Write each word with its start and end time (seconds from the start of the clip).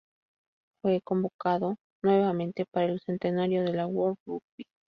Fue 0.81 0.99
convocado 1.03 1.75
nuevamente 2.01 2.65
para 2.71 2.87
el 2.87 2.99
centenario 3.05 3.61
de 3.61 3.73
la 3.73 3.85
World 3.85 4.17
Rugby. 4.25 4.65